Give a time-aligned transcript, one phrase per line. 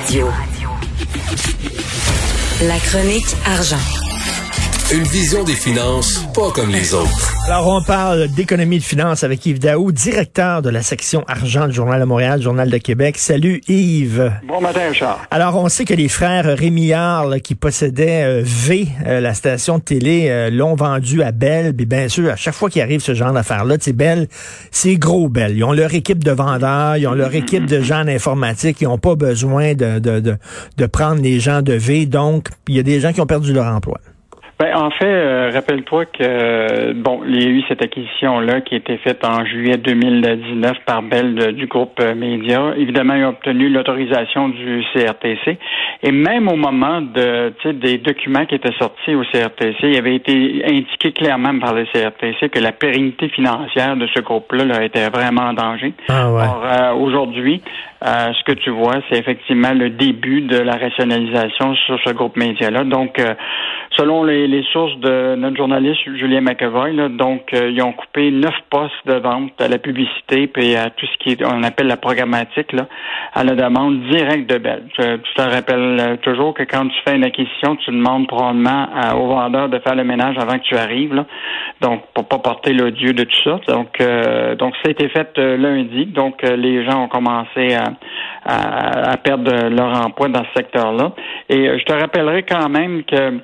[0.00, 0.28] Radio.
[2.62, 4.07] La chronique argent.
[4.90, 7.34] Une vision des finances pas comme les autres.
[7.46, 11.74] Alors, on parle d'économie de finances avec Yves Daou, directeur de la section argent du
[11.74, 13.18] Journal de Montréal, Journal de Québec.
[13.18, 14.32] Salut Yves.
[14.48, 15.18] Bon matin, Charles.
[15.30, 19.82] Alors, on sait que les frères Rémillard, qui possédaient euh, V, euh, la station de
[19.82, 21.76] télé, euh, l'ont vendu à Bell.
[21.76, 24.26] Puis bien sûr, à chaque fois qu'il arrive ce genre d'affaires-là, c'est Bell,
[24.70, 25.54] c'est gros Bell.
[25.54, 28.96] Ils ont leur équipe de vendeurs, ils ont leur équipe de gens d'informatique, ils n'ont
[28.96, 30.38] pas besoin de, de, de,
[30.78, 32.06] de prendre les gens de V.
[32.06, 33.98] Donc, il y a des gens qui ont perdu leur emploi.
[34.58, 38.74] Ben, en fait, euh, rappelle-toi que euh, bon, il y a eu cette acquisition-là qui
[38.74, 42.74] a été faite en juillet 2019 par Bell du groupe euh, Média.
[42.76, 45.58] Évidemment, ils ont obtenu l'autorisation du CRTC.
[46.02, 50.64] Et même au moment de des documents qui étaient sortis au CRTC, il avait été
[50.64, 55.42] indiqué clairement par le CRTC que la pérennité financière de ce groupe-là là, était vraiment
[55.42, 55.92] en danger.
[56.08, 56.42] Ah ouais.
[56.42, 57.62] Or, aujourd'hui,
[58.02, 62.84] ce que tu vois, c'est effectivement le début de la rationalisation sur ce groupe média-là.
[62.84, 63.20] Donc,
[63.96, 68.54] selon les les sources de notre journaliste Julien McEvoy, donc euh, ils ont coupé neuf
[68.70, 71.96] postes de vente à la publicité puis à tout ce qui est, on appelle la
[71.96, 72.86] programmatique là,
[73.34, 74.84] à la demande directe de Bell.
[74.94, 79.26] Tu, te rappelles euh, toujours que quand tu fais une acquisition, tu demandes probablement au
[79.28, 81.26] vendeur de faire le ménage avant que tu arrives, là.
[81.80, 83.60] donc pour pas porter l'odieux de tout ça.
[83.68, 87.87] Donc euh, donc ça a été fait lundi, donc les gens ont commencé à,
[88.44, 91.12] à, à perdre leur emploi dans ce secteur-là.
[91.48, 93.40] Et je te rappellerai quand même que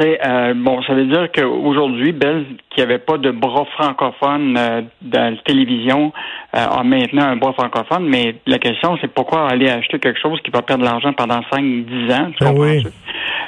[0.00, 5.34] euh, bon, ça veut dire qu'aujourd'hui, Bell, qui avait pas de bras francophone euh, dans
[5.34, 6.12] la télévision,
[6.54, 10.40] euh, a maintenant un bras francophone, mais la question, c'est pourquoi aller acheter quelque chose
[10.42, 12.82] qui va perdre de l'argent pendant 5-10 ans, tu ben oui.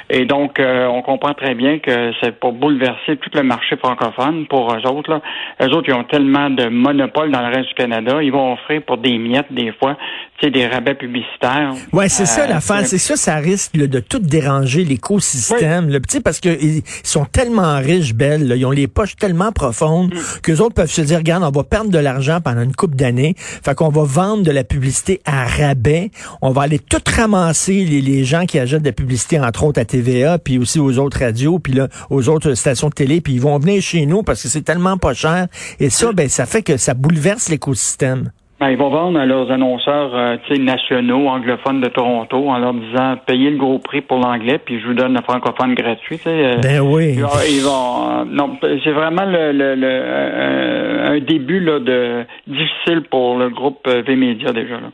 [0.09, 4.47] Et donc, euh, on comprend très bien que c'est pour bouleverser tout le marché francophone
[4.47, 5.09] pour eux autres.
[5.09, 5.21] Là.
[5.61, 8.81] Eux autres, ils ont tellement de monopoles dans le reste du Canada, ils vont offrir
[8.83, 9.97] pour des miettes, des fois,
[10.39, 11.73] tu sais, des rabais publicitaires.
[11.91, 12.85] Ouais, c'est ça l'affaire.
[12.85, 15.89] C'est ça, ça risque de tout déranger l'écosystème.
[15.89, 16.21] Oui.
[16.23, 20.41] Parce qu'ils sont tellement riches, belles, ils ont les poches tellement profondes mm.
[20.41, 23.33] qu'eux autres peuvent se dire, regarde, on va perdre de l'argent pendant une coupe d'années.
[23.37, 26.11] Fait qu'on va vendre de la publicité à rabais.
[26.41, 29.81] On va aller tout ramasser les, les gens qui achètent de la publicité, entre autres
[29.81, 33.33] à TVA, puis aussi aux autres radios, puis là, aux autres stations de télé, puis
[33.33, 35.47] ils vont venir chez nous parce que c'est tellement pas cher.
[35.79, 38.31] Et ça, ben, ça fait que ça bouleverse l'écosystème.
[38.59, 43.15] Ben, ils vont vendre à leurs annonceurs euh, nationaux, anglophones de Toronto, en leur disant
[43.27, 46.19] payez le gros prix pour l'anglais, puis je vous donne le francophone gratuit.
[46.25, 47.17] Euh, ben oui.
[47.49, 53.37] Ils vont, euh, non, c'est vraiment le, le, le un début là, de difficile pour
[53.37, 54.75] le groupe V-Media déjà.
[54.75, 54.89] Là.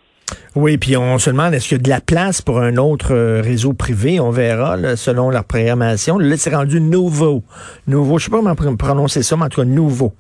[0.56, 3.14] Oui, puis on se demande est-ce qu'il y a de la place pour un autre
[3.14, 6.20] euh, réseau privé, on verra selon leur programmation.
[6.20, 7.42] Là, c'est rendu nouveau.
[7.88, 10.14] Nouveau, je sais pas comment prononcer ça, mais en tout cas nouveau.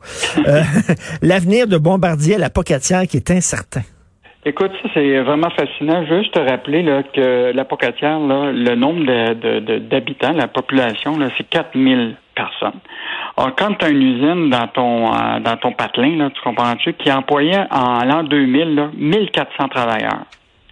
[0.47, 0.61] Euh,
[1.21, 3.81] l'avenir de Bombardier à la Pocatière qui est incertain.
[4.45, 6.03] Écoute, ça c'est vraiment fascinant.
[6.05, 6.83] Juste te rappeler
[7.13, 9.05] que la Pocatière, là, le nombre
[9.87, 12.79] d'habitants, la population, c'est 4000 personnes.
[13.37, 16.93] Alors, quand tu as une usine dans ton euh, dans ton patelin, là, tu comprends-tu,
[16.93, 20.25] qui employait en l'an 2000 là, 1400 travailleurs.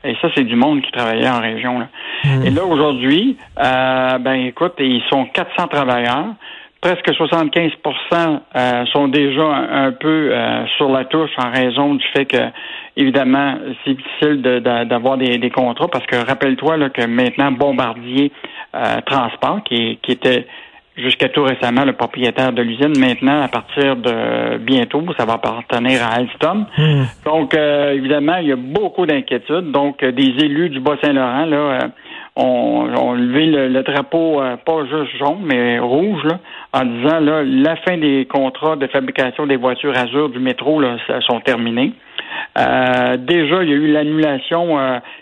[0.04, 1.80] Et ça, c'est du monde qui travaillait en région.
[1.80, 1.88] Là.
[2.24, 2.46] Hmm.
[2.46, 6.34] Et là, aujourd'hui, euh, ben écoute, ils sont 400 travailleurs.
[6.82, 12.26] Presque 75% euh, sont déjà un, peu euh, sur la touche en raison du fait
[12.26, 12.42] que,
[12.98, 13.56] évidemment,
[13.86, 18.32] c'est difficile d'avoir des, des, contrats parce que rappelle-toi que maintenant, Bombardier
[19.06, 20.48] Transport, qui, qui était
[20.98, 22.94] jusqu'à tout récemment le propriétaire de l'usine.
[23.00, 26.66] Maintenant, à partir de bientôt, ça va appartenir à Alstom.
[26.78, 27.04] Hmm.
[27.26, 29.72] Donc, euh, évidemment, il y a beaucoup d'inquiétudes.
[29.72, 31.80] Donc, euh, des élus du Bas-Saint-Laurent, là, euh,
[32.36, 36.40] ont, levé le, drapeau, pas juste jaune, mais rouge, là,
[36.74, 40.96] en disant, là, la fin des contrats de fabrication des voitures Azur du métro, là,
[41.28, 41.92] sont terminés.
[42.56, 44.78] déjà, il y a eu l'annulation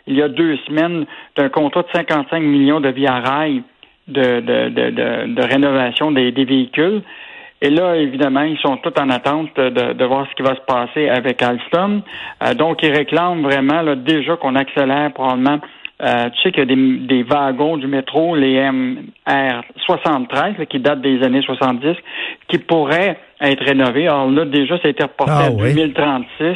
[0.06, 1.06] il y a deux semaines
[1.36, 3.64] d'un contrat de 55 millions de via rail
[4.10, 7.02] de, de, de, de rénovation des, des, véhicules.
[7.62, 10.62] Et là, évidemment, ils sont tous en attente de, de voir ce qui va se
[10.62, 12.02] passer avec Alstom.
[12.44, 15.60] Euh, donc, ils réclament vraiment là, déjà qu'on accélère probablement.
[16.02, 18.56] Euh, tu sais qu'il y a des, des, wagons du métro, les
[19.28, 21.98] MR73, qui datent des années 70,
[22.48, 24.08] qui pourraient être rénovés.
[24.08, 26.56] Alors là, déjà, ça a été reporté ah à 2036.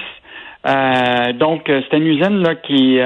[0.66, 3.02] Euh, donc, c'est une usine là, qui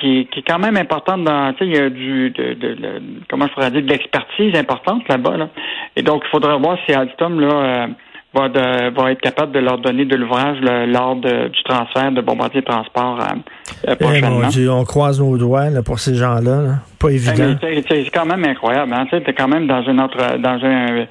[0.00, 3.02] qui, qui, est quand même importante dans, tu sais, il y a du, de, de,
[3.28, 5.48] comment je pourrais dire, de l'expertise importante là-bas, là.
[5.96, 7.86] Et donc, il faudra voir si Alstom, là, euh,
[8.34, 12.20] va, de, va être capable de leur donner de l'ouvrage lors de, du transfert de
[12.20, 14.80] Bombardier Transport euh, euh prochainement.
[14.80, 16.62] on croise nos doigts là, pour ces gens-là.
[16.62, 17.56] là Pas évident.
[17.88, 18.92] C'est quand même incroyable.
[18.92, 19.06] Hein?
[19.10, 21.06] Tu es quand même dans une autre, dans un,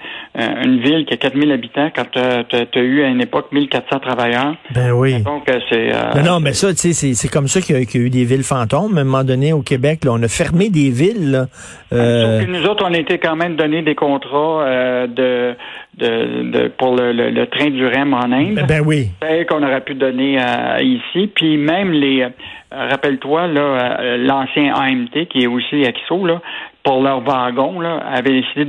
[0.64, 4.56] une ville qui a 4000 habitants quand tu as, eu à une époque 1400 travailleurs.
[4.74, 5.22] Ben oui.
[5.22, 5.94] Donc, euh, c'est...
[5.94, 8.44] Euh, non, mais ça, tu sais, c'est comme ça qu'il y, a eu des villes
[8.44, 8.98] fantômes.
[8.98, 11.32] À un moment donné, au Québec, là, on a fermé des villes.
[11.32, 11.46] Là.
[11.94, 12.46] Euh...
[12.46, 15.56] nous autres, on a été quand même donné des contrats euh, de,
[15.98, 18.56] de, de, pour le, le, train du REM en Inde.
[18.56, 19.10] Ben, ben oui.
[19.50, 20.38] qu'on aurait pu donner
[20.82, 21.32] ici.
[21.34, 22.30] Puis même les euh,
[22.72, 26.42] rappelle-toi, là, euh, l'ancien AMT, qui est aussi AXO, là,
[26.84, 28.66] pour leur wagon, là, avait décidé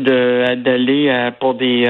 [0.57, 1.87] d'aller euh, pour des,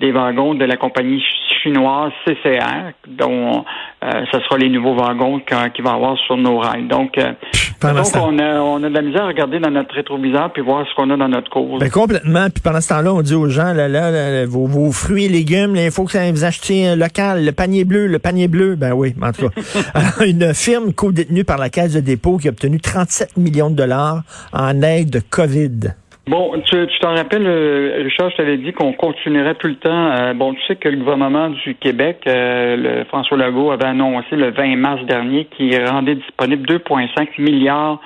[0.00, 1.22] des wagons de la compagnie
[1.62, 3.64] chinoise CCR, dont
[4.02, 6.88] euh, ce sera les nouveaux wagons qu'il va y avoir sur nos rails.
[6.88, 7.32] Donc, euh,
[7.82, 10.86] donc on, a, on a de la misère à regarder dans notre rétroviseur puis voir
[10.88, 11.80] ce qu'on a dans notre course.
[11.80, 12.48] Ben, complètement.
[12.50, 15.76] Puis pendant ce temps-là, on dit aux gens, là, là, vos, vos, fruits et légumes,
[15.76, 18.76] il faut que vous achetiez local, le panier bleu, le panier bleu.
[18.76, 20.24] Ben oui, en tout cas.
[20.24, 24.22] une firme co-détenue par la Caisse de dépôt qui a obtenu 37 millions de dollars
[24.52, 25.94] en aide de COVID.
[26.28, 30.12] Bon, tu t'en rappelles, euh, Richard, je t'avais dit qu'on continuerait tout le temps.
[30.12, 34.36] Euh, bon, tu sais que le gouvernement du Québec, euh, le François Legault, avait annoncé
[34.36, 38.00] le 20 mars dernier qu'il rendait disponible 2,5 milliards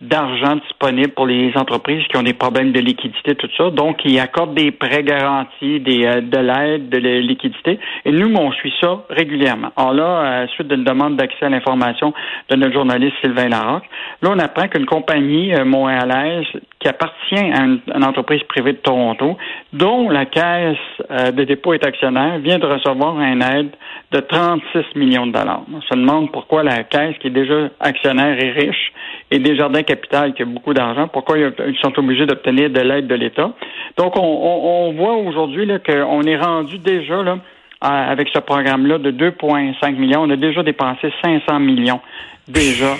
[0.00, 3.70] d'argent disponible pour les entreprises qui ont des problèmes de liquidité, tout ça.
[3.70, 7.78] Donc, il accorde des prêts garantis, des, euh, de l'aide, de la liquidité.
[8.06, 9.70] Et nous, on suit ça régulièrement.
[9.76, 12.14] Alors là, à suite d'une demande d'accès à l'information
[12.48, 13.84] de notre journaliste Sylvain Larocque,
[14.22, 16.46] là, on apprend qu'une compagnie euh, montréalaise
[16.78, 19.36] qui appartient à une, entreprise privée de Toronto,
[19.74, 20.78] dont la caisse
[21.10, 23.70] euh, de dépôt est actionnaire, vient de recevoir une aide
[24.12, 25.62] de 36 millions de dollars.
[25.72, 28.92] On se demande pourquoi la caisse, qui est déjà actionnaire et riche,
[29.30, 33.14] et Desjardins Capital, qui a beaucoup d'argent, pourquoi ils sont obligés d'obtenir de l'aide de
[33.14, 33.52] l'État?
[33.96, 37.38] Donc, on, voit aujourd'hui qu'on est rendu déjà là,
[37.80, 40.22] avec ce programme-là de 2,5 millions.
[40.22, 42.00] On a déjà dépensé 500 millions
[42.48, 42.96] déjà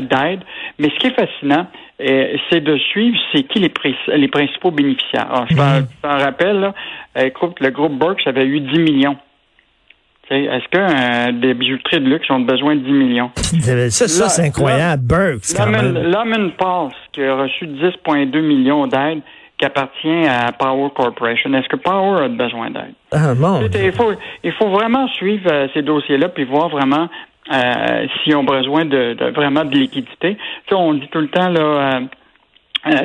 [0.00, 0.40] d'aide.
[0.78, 1.66] Mais ce qui est fascinant,
[2.00, 3.72] euh, c'est de suivre c'est qui les,
[4.16, 5.30] les principaux bénéficiaires.
[5.30, 6.22] Alors, je t'en mm-hmm.
[6.22, 6.74] rappelle, là,
[7.16, 9.16] écoute, le groupe Burke avait eu 10 millions.
[10.30, 13.30] Est-ce que euh, des bijouteries de luxe ont besoin de 10 millions?
[13.34, 15.02] Ça, ça c'est incroyable.
[15.02, 19.20] Burks, Lemon Pass, qui a reçu 10,2 millions d'aide,
[19.58, 21.52] qui appartient à Power Corporation.
[21.54, 22.94] Est-ce que Power a besoin d'aide?
[23.12, 23.68] Ah, bon.
[23.74, 24.12] Il faut,
[24.42, 27.08] il faut vraiment suivre euh, ces dossiers-là puis voir vraiment
[27.52, 30.38] euh, s'ils ont besoin de, vraiment de liquidité.
[30.68, 32.00] sais, on dit tout le temps, là,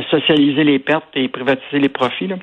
[0.10, 2.28] socialiser les pertes et privatiser les profits.
[2.28, 2.36] Là.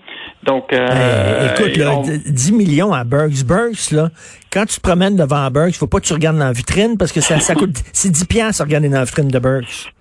[0.42, 3.44] Donc, euh, eh, écoute, là, 10 millions à Burks.
[3.44, 4.10] Burks, là,
[4.52, 7.12] quand tu te promènes devant Burks, faut pas que tu regardes dans la vitrine parce
[7.12, 9.92] que ça, ça coûte, c'est 10 piastres à regarder dans la vitrine de Burks.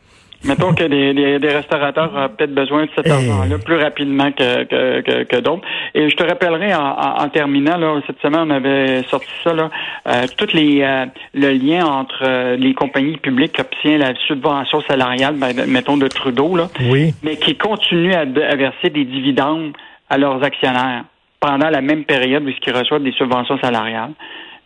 [0.45, 3.11] Mettons que des, des, restaurateurs ont peut-être besoin de cet eh.
[3.11, 5.63] argent-là plus rapidement que, que, que, d'autres.
[5.93, 9.69] Et je te rappellerai en, terminant, là, cette semaine, on avait sorti ça, là,
[10.07, 14.81] euh, toutes les euh, le lien entre euh, les compagnies publiques qui obtiennent la subvention
[14.81, 17.13] salariale, ben, mettons de Trudeau, là, oui.
[17.23, 19.73] mais qui continuent à, à verser des dividendes
[20.09, 21.03] à leurs actionnaires
[21.39, 24.13] pendant la même période où ils reçoivent des subventions salariales.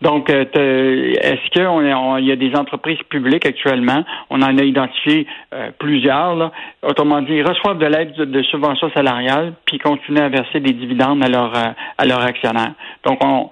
[0.01, 0.46] Donc, euh,
[1.22, 6.51] est-ce qu'il y a des entreprises publiques actuellement, on en a identifié euh, plusieurs, là.
[6.84, 11.24] autrement dit, ils reçoivent de l'aide de, subventions salariales, puis continuent à verser des dividendes
[11.24, 12.74] à leurs euh, à leurs actionnaires.
[13.06, 13.50] Donc, on,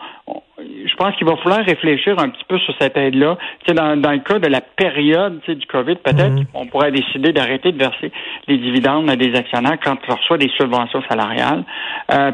[0.58, 3.38] je pense qu'il va falloir réfléchir un petit peu sur cette aide-là.
[3.60, 6.46] Tu sais, dans, dans le cas de la période tu sais, du COVID, peut-être mhm.
[6.54, 8.12] on pourrait décider d'arrêter de verser
[8.48, 11.64] les dividendes à des actionnaires quand on reçoit des subventions salariales.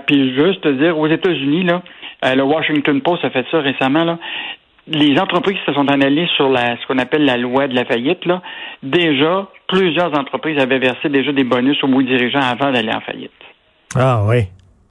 [0.05, 1.81] puis juste dire, aux États-Unis, là,
[2.23, 4.03] euh, le Washington Post a fait ça récemment.
[4.03, 4.17] Là.
[4.87, 8.25] Les entreprises se sont analysées sur la, ce qu'on appelle la loi de la faillite.
[8.25, 8.41] Là.
[8.81, 13.31] Déjà, plusieurs entreprises avaient versé déjà des bonus aux bouts dirigeants avant d'aller en faillite.
[13.95, 14.43] Ah oui.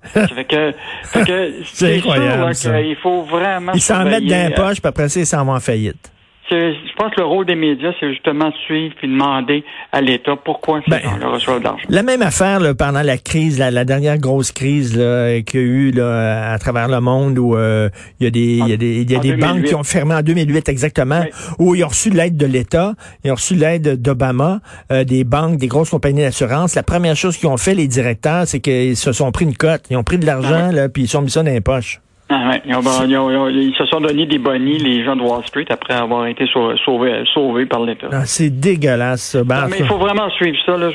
[0.03, 0.73] ça fait que,
[1.65, 2.55] c'est incroyable.
[2.55, 3.73] Sûr, là, il faut vraiment.
[3.75, 6.12] Ils s'en mettent dans les poches, puis après ça, ils s'en vont en faillite
[6.51, 10.37] je pense que le rôle des médias, c'est justement de suivre et demander à l'État
[10.37, 11.85] pourquoi ces ben, gens-là reçoivent de l'argent.
[11.89, 15.91] La même affaire là, pendant la crise, la, dernière grosse crise qu'il y a eu
[15.93, 17.89] là, à travers le monde où euh,
[18.21, 20.23] il y a des, y a des, y a des banques qui ont fermé en
[20.23, 21.25] 2008 exactement,
[21.59, 22.95] où ils ont reçu l'aide de l'État,
[23.25, 26.75] ils ont reçu l'aide d'Obama, euh, des banques, des grosses compagnies d'assurance.
[26.75, 29.85] La première chose qu'ils ont fait, les directeurs, c'est qu'ils se sont pris une cote.
[29.91, 32.02] Ils ont pris de l'argent, ah là, puis ils sont mis ça dans les poches.
[32.35, 36.47] Ah ils, se sont donné des bonnies, les gens de Wall Street, après avoir été
[36.47, 38.09] sauvés, sauvés par l'État.
[38.11, 39.45] Ah, c'est dégueulasse, ça.
[39.45, 40.77] Ben, mais il faut vraiment suivre ça.
[40.77, 40.91] Là.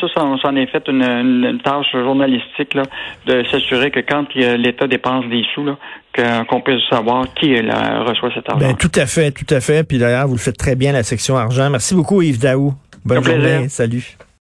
[0.00, 2.82] ça, ça, en est fait une, tâche journalistique là,
[3.26, 5.76] de s'assurer que quand l'État dépense des sous, là,
[6.48, 8.66] qu'on puisse savoir qui reçoit cet argent.
[8.66, 9.86] Ben, tout à fait, tout à fait.
[9.86, 11.70] Puis d'ailleurs, vous le faites très bien, la section argent.
[11.70, 12.74] Merci beaucoup, Yves Daou.
[13.04, 13.68] Bonne journée.
[13.68, 14.16] Salut.